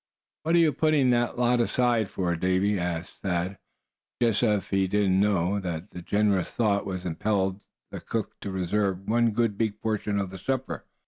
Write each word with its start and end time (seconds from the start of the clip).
"What 0.41 0.55
are 0.55 0.57
you 0.57 0.73
putting 0.73 1.11
that 1.11 1.37
lot 1.37 1.59
aside 1.61 2.09
for, 2.09 2.35
Davy?" 2.35 2.79
asked 2.79 3.19
Thad; 3.21 3.59
just 4.19 4.41
as 4.41 4.57
if 4.63 4.69
he 4.71 4.87
did 4.87 5.11
not 5.11 5.21
know 5.21 5.59
the 5.59 6.01
generous 6.01 6.49
thought 6.49 6.87
which 6.87 7.05
impelled 7.05 7.61
the 7.91 8.01
cook 8.01 8.31
to 8.41 8.49
reserve 8.49 9.07
one 9.07 9.29
good 9.29 9.59
big 9.59 9.79
portion 9.79 10.17
of 10.17 10.31
the 10.31 10.39
supper. 10.39 10.85